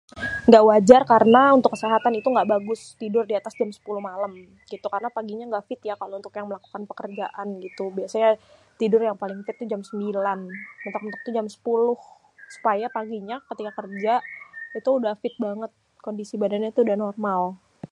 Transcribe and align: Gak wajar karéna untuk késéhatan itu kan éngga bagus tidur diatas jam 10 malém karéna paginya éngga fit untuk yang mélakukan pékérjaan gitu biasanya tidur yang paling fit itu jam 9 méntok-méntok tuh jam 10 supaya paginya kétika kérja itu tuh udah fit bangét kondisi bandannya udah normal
Gak 0.51 0.63
wajar 0.69 1.01
karéna 1.09 1.43
untuk 1.57 1.69
késéhatan 1.73 2.13
itu 2.15 2.27
kan 2.29 2.33
éngga 2.33 2.51
bagus 2.53 2.81
tidur 3.01 3.23
diatas 3.29 3.53
jam 3.59 3.69
10 3.77 4.09
malém 4.09 4.33
karéna 4.85 5.09
paginya 5.17 5.43
éngga 5.45 5.65
fit 5.67 5.81
untuk 6.19 6.33
yang 6.37 6.47
mélakukan 6.49 6.81
pékérjaan 6.89 7.47
gitu 7.65 7.85
biasanya 7.97 8.29
tidur 8.79 9.01
yang 9.07 9.17
paling 9.21 9.39
fit 9.45 9.55
itu 9.59 9.65
jam 9.71 9.81
9 9.85 9.93
méntok-méntok 10.81 11.21
tuh 11.27 11.33
jam 11.37 11.45
10 11.45 11.53
supaya 12.55 12.85
paginya 12.97 13.35
kétika 13.47 13.73
kérja 13.77 14.13
itu 14.75 14.79
tuh 14.85 14.93
udah 14.99 15.13
fit 15.21 15.35
bangét 15.43 15.71
kondisi 16.05 16.33
bandannya 16.41 16.73
udah 16.85 16.97
normal 17.05 17.41